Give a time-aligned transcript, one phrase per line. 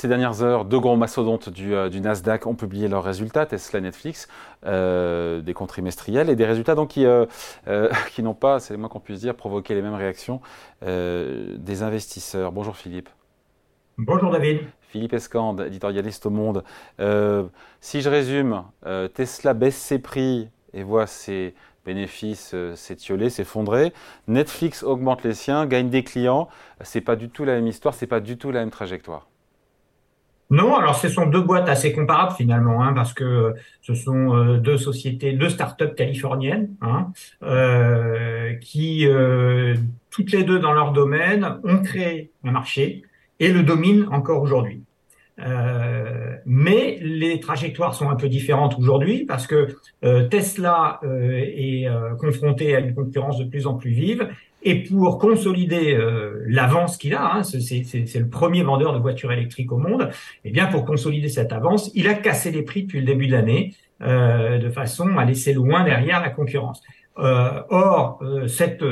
[0.00, 4.28] Ces dernières heures, deux gros mastodontes du, du Nasdaq ont publié leurs résultats, Tesla, Netflix,
[4.64, 7.04] des comptes trimestriels et des résultats donc qui,
[8.12, 10.40] qui n'ont pas, c'est le moins qu'on puisse dire, provoqué les mêmes réactions
[10.82, 12.52] des investisseurs.
[12.52, 13.08] Bonjour Philippe.
[13.96, 14.60] Bonjour David.
[14.82, 16.62] Philippe Escande, éditorialiste au Monde.
[17.80, 18.62] si je résume,
[19.14, 23.92] Tesla baisse ses prix et voit ses bénéfices euh, s'étioler, s'effondrer.
[24.26, 26.48] Netflix augmente les siens, gagne des clients.
[26.82, 29.26] C'est pas du tout la même histoire, c'est pas du tout la même trajectoire.
[30.50, 34.56] Non, alors ce sont deux boîtes assez comparables finalement, hein, parce que ce sont euh,
[34.56, 37.12] deux sociétés, deux startups californiennes, hein,
[37.42, 39.06] euh, qui
[40.10, 43.02] toutes les deux dans leur domaine ont créé un marché
[43.40, 44.82] et le dominent encore aujourd'hui.
[45.40, 49.68] Euh, mais les trajectoires sont un peu différentes aujourd'hui parce que
[50.04, 51.86] euh, Tesla euh, est
[52.18, 54.28] confronté à une concurrence de plus en plus vive
[54.62, 55.98] et pour consolider
[56.46, 60.10] l'avance qu'il a, hein, c'est le premier vendeur de voitures électriques au monde,
[60.44, 63.26] et eh bien pour consolider cette avance, il a cassé les prix depuis le début
[63.28, 66.82] de l'année de façon à laisser loin derrière la concurrence.
[67.16, 68.84] or, cette,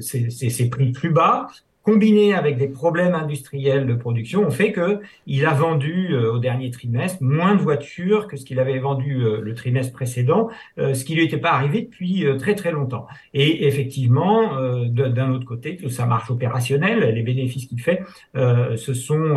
[0.00, 1.48] ces, ces, prix plus bas
[1.82, 6.38] combiné avec des problèmes industriels de production, ont fait que il a vendu euh, au
[6.38, 10.94] dernier trimestre moins de voitures que ce qu'il avait vendu euh, le trimestre précédent, euh,
[10.94, 13.06] ce qui lui était pas arrivé depuis très très longtemps.
[13.34, 14.52] Et effectivement,
[14.86, 18.02] d'un autre côté, tout sa marche opérationnelle, les bénéfices qu'il fait,
[18.34, 19.36] se sont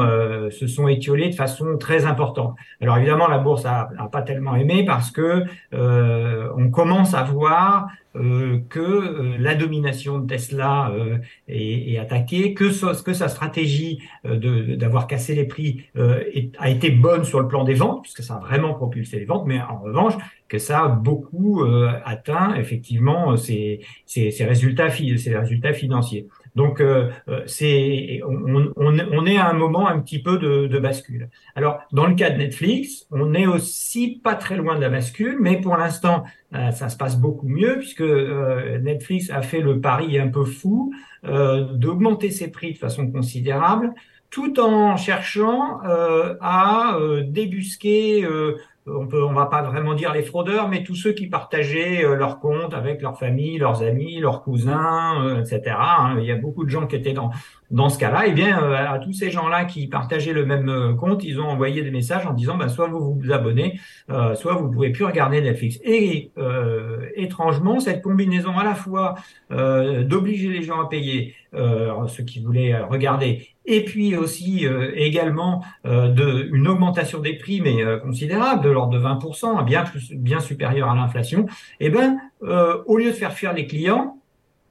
[0.52, 2.56] se sont étiolés de façon très importante.
[2.82, 7.88] Alors évidemment, la bourse a, a pas tellement aimé parce que on commence à voir
[8.16, 12.66] euh, que euh, la domination de Tesla euh, est, attaquée, que,
[13.04, 18.04] que sa stratégie d'avoir cassé les prix a été bonne sur le plan des ventes,
[18.04, 20.14] puisque ça a vraiment propulsé les ventes, mais en revanche,
[20.48, 21.64] que ça a beaucoup
[22.04, 26.28] atteint effectivement ses, ses, ses résultats, ses résultats financiers.
[26.56, 31.30] Donc, euh, euh, c'est, on, est à un moment un petit peu de, de, bascule.
[31.56, 35.38] Alors, dans le cas de Netflix, on est aussi pas très loin de la bascule,
[35.40, 36.24] mais pour l'instant,
[36.54, 40.94] euh, ça se passe beaucoup mieux puisque Netflix a fait le pari un peu fou
[41.24, 43.94] d'augmenter ses prix de façon considérable,
[44.30, 48.28] tout en cherchant à débusquer
[48.88, 52.16] on peut, on va pas vraiment dire les fraudeurs, mais tous ceux qui partageaient euh,
[52.16, 55.76] leurs comptes avec leur famille, leurs amis, leurs cousins, euh, etc.
[55.80, 56.18] Hein.
[56.20, 57.32] Il y a beaucoup de gens qui étaient dans
[57.76, 58.24] dans ce cas-là.
[58.26, 61.84] Eh bien, euh, à tous ces gens-là qui partageaient le même compte, ils ont envoyé
[61.84, 63.80] des messages en disant, ben, soit vous vous abonnez,
[64.36, 65.80] soit vous pouvez plus regarder Netflix.
[65.84, 66.32] Et
[67.16, 69.16] étrangement, cette combinaison à la fois
[69.50, 76.10] d'obliger les gens à payer, ceux qui voulaient regarder, et puis aussi euh, également euh,
[76.10, 80.40] de, une augmentation des prix, mais euh, considérable, de l'ordre de 20%, bien, plus, bien
[80.40, 81.48] supérieure à l'inflation,
[81.80, 84.18] eh ben, euh, au lieu de faire fuir les clients,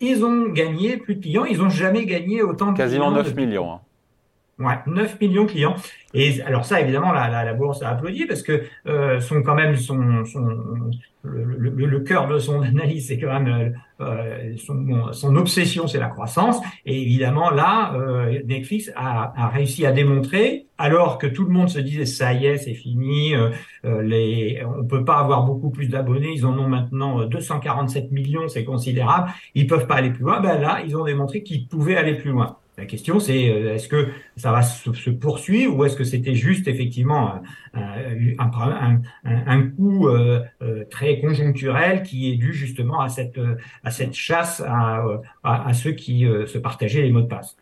[0.05, 3.73] ils ont gagné plus de clients, ils ont jamais gagné autant de Quasiment 9 millions.
[3.73, 3.81] Hein.
[4.59, 5.75] Ouais, 9 millions de clients.
[6.13, 10.25] Et alors ça, évidemment, la, bourse a applaudi parce que euh, son quand même son,
[11.25, 16.61] le, cœur de son analyse, c'est quand même euh, son, son, obsession, c'est la croissance.
[16.87, 21.81] Et évidemment, là, euh, Netflix a, réussi à démontrer, alors que tout le monde se
[21.81, 23.51] disait ça y est, c'est fini, euh,
[23.85, 28.49] euh les, on peut pas avoir beaucoup plus d'abonnés, ils en ont maintenant 247 millions,
[28.49, 30.41] c'est considérable, ils peuvent pas aller plus loin.
[30.41, 32.57] Ben là, ils ont démontré qu'ils pouvaient aller plus loin.
[32.77, 36.67] La question, c'est euh, est-ce que ça va se, poursuivre ou est-ce que c'était juste
[36.67, 37.41] effectivement
[37.73, 37.93] un,
[38.39, 43.39] un, un, coup euh, euh, très conjoncturel qui est dû justement à cette,
[44.13, 47.57] chasse à, ceux qui se partageaient les mots de passe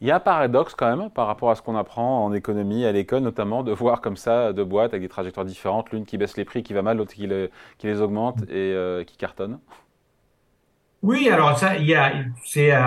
[0.00, 2.84] il y a un paradoxe quand même par rapport à ce qu'on apprend en économie
[2.84, 6.16] à l'école, notamment de voir comme ça deux boîtes avec des trajectoires différentes, l'une qui
[6.16, 9.58] baisse les prix, qui va mal, l'autre qui, les augmente et qui cartonne.
[11.02, 12.80] Oui, alors ça, il y a, c'est euh,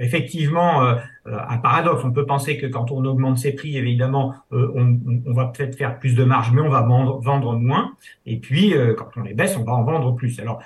[0.00, 0.94] effectivement euh,
[1.26, 2.02] un paradoxe.
[2.04, 5.98] On peut penser que quand on augmente ses prix, évidemment, euh, on, va peut-être faire
[5.98, 7.92] plus de marge, mais on va vendre, moins.
[8.26, 10.40] Et puis, quand on les baisse, on va en vendre plus.
[10.40, 10.62] Alors,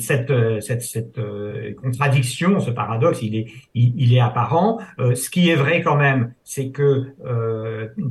[0.00, 0.32] cette,
[1.82, 3.36] contradiction, ce paradoxe, il
[4.14, 4.78] est, apparent.
[4.98, 7.14] ce qui est vrai quand même, c'est que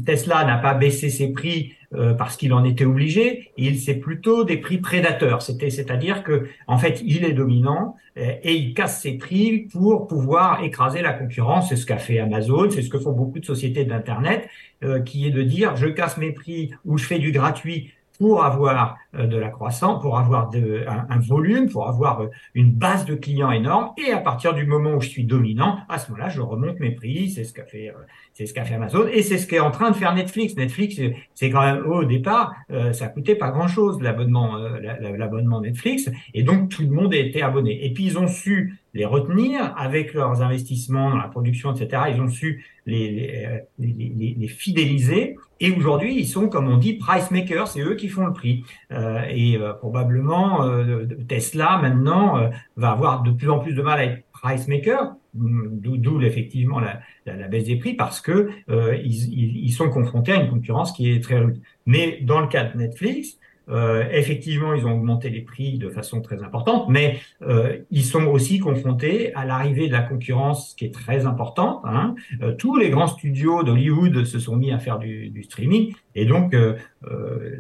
[0.05, 3.51] Tesla n'a pas baissé ses prix euh, parce qu'il en était obligé.
[3.57, 5.41] Il c'est plutôt des prix prédateurs.
[5.41, 10.63] C'est-à-dire que en fait, il est dominant euh, et il casse ses prix pour pouvoir
[10.63, 11.68] écraser la concurrence.
[11.69, 14.49] C'est ce qu'a fait Amazon, c'est ce que font beaucoup de sociétés d'internet,
[14.83, 18.43] euh, qui est de dire je casse mes prix ou je fais du gratuit pour
[18.43, 23.13] avoir euh, de la croissance, pour avoir un, volume, pour avoir euh, une base de
[23.13, 23.91] clients énorme.
[24.03, 26.89] Et à partir du moment où je suis dominant, à ce moment-là, je remonte mes
[26.89, 27.29] prix.
[27.29, 27.93] C'est ce qu'a fait,
[28.33, 30.55] c'est ce qu'a Amazon et c'est ce qu'est en train de faire Netflix.
[30.57, 30.99] Netflix,
[31.35, 32.55] c'est quand même au départ,
[32.93, 34.57] ça coûtait pas grand-chose l'abonnement,
[35.17, 37.85] l'abonnement Netflix, et donc tout le monde été abonné.
[37.85, 42.03] Et puis ils ont su les retenir avec leurs investissements dans la production, etc.
[42.13, 45.35] Ils ont su les, les, les, les fidéliser.
[45.59, 47.67] Et aujourd'hui, ils sont, comme on dit, price makers.
[47.67, 48.63] C'est eux qui font le prix.
[48.91, 53.99] Euh, et euh, probablement, euh, Tesla, maintenant, va avoir de plus en plus de mal
[53.99, 55.15] à être price maker.
[55.35, 60.49] D'où effectivement la, la, baisse des prix parce que ils, ils, sont confrontés à une
[60.49, 61.61] concurrence qui est très rude.
[61.85, 63.37] Mais dans le cas de Netflix,
[63.69, 68.25] euh, effectivement, ils ont augmenté les prix de façon très importante, mais euh, ils sont
[68.25, 71.81] aussi confrontés à l'arrivée de la concurrence qui est très importante.
[71.85, 72.15] Hein.
[72.41, 76.25] Euh, tous les grands studios d'Hollywood se sont mis à faire du, du streaming, et
[76.25, 76.53] donc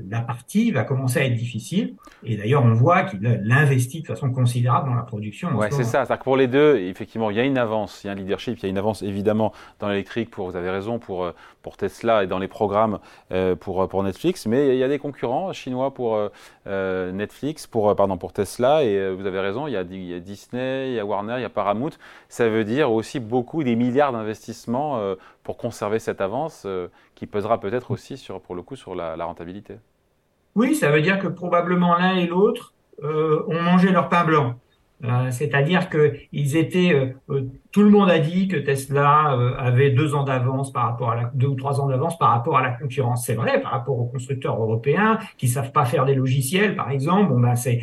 [0.09, 1.95] la partie va commencer à être difficile.
[2.25, 5.55] Et d'ailleurs, on voit qu'il investit de façon considérable dans la production.
[5.55, 6.03] Ouais, c'est ça.
[6.03, 8.15] C'est-à-dire que pour les deux, effectivement, il y a une avance, il y a un
[8.15, 10.29] leadership, il y a une avance évidemment dans l'électrique.
[10.29, 12.99] Pour vous avez raison pour pour Tesla et dans les programmes
[13.59, 15.98] pour pour Netflix, mais il y a des concurrents chinois pour
[16.65, 18.83] Netflix, pour pardon pour Tesla.
[18.83, 21.49] Et vous avez raison, il y, a, Disney, il y a Warner, il y a
[21.49, 21.91] Paramount.
[22.27, 25.01] Ça veut dire aussi beaucoup des milliards d'investissements
[25.43, 26.67] pour conserver cette avance
[27.15, 29.75] qui pesera peut-être aussi sur pour le coup sur la, rentabilité.
[30.55, 32.73] Oui, ça veut dire que probablement l'un et l'autre
[33.03, 34.55] euh, ont mangé leur pain blanc.
[35.05, 40.15] Euh, c'est-à-dire qu'ils étaient, euh, euh, tout le monde a dit que Tesla avait deux
[40.15, 42.71] ans d'avance par rapport à la, deux ou trois ans d'avance par rapport à la
[42.71, 43.25] concurrence.
[43.25, 47.31] C'est vrai, par rapport aux constructeurs européens qui savent pas faire des logiciels, par exemple.
[47.31, 47.81] Bon ben c'est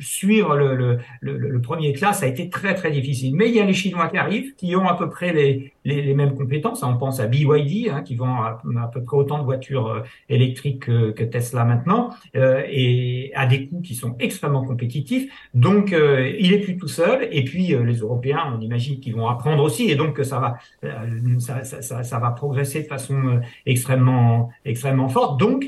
[0.00, 3.34] suivre le, le, le, premier classe a été très très difficile.
[3.34, 6.02] Mais il y a les Chinois qui arrivent, qui ont à peu près les, les,
[6.02, 6.82] les mêmes compétences.
[6.82, 8.60] On pense à BYD, hein, qui vend à,
[8.92, 13.94] peu près autant de voitures électriques que, que Tesla maintenant, et à des coûts qui
[13.94, 15.30] sont extrêmement compétitifs.
[15.54, 17.28] Donc euh, il est plus tout seul.
[17.30, 20.38] Et puis euh, les Européens, on imagine qu'ils vont apprendre aussi, et donc que ça
[20.40, 25.38] va, euh, ça, va progresser de façon extrêmement, extrêmement forte.
[25.40, 25.66] Donc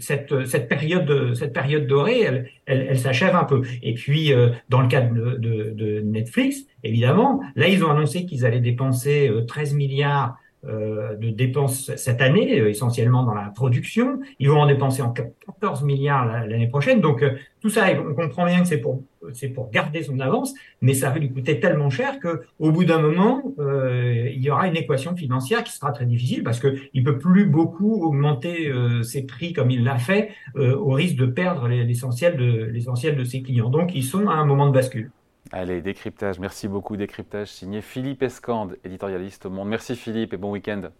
[0.00, 3.62] cette, cette période, cette période dorée, elle, elle, s'achève un peu.
[3.82, 4.32] Et puis
[4.68, 10.36] dans le cadre de, Netflix, évidemment, là ils ont annoncé qu'ils allaient dépenser 13 milliards
[10.36, 14.20] euh, de dépenses cette année, euh, essentiellement dans la production.
[14.38, 17.00] Ils vont en dépenser en 14 milliards l'année prochaine.
[17.00, 19.02] Donc euh, tout ça, on comprend bien que c'est pour
[19.32, 20.52] c'est pour garder son avance,
[20.82, 24.68] mais ça va lui coûter tellement cher que au bout d'un moment, il y aura
[24.68, 28.70] une équation financière qui sera très difficile parce que il peut plus beaucoup augmenter
[29.02, 33.40] ses prix comme il l'a fait au risque de perdre l'essentiel de l'essentiel de ses
[33.40, 33.70] clients.
[33.70, 35.10] Donc ils sont à un moment de bascule.
[35.52, 36.38] Allez, décryptage.
[36.38, 36.96] Merci beaucoup.
[36.96, 39.68] Décryptage signé Philippe Escande, éditorialiste au Monde.
[39.68, 40.90] Merci Philippe et bon week-end.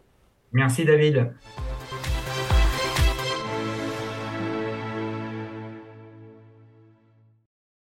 [0.52, 1.32] Merci David.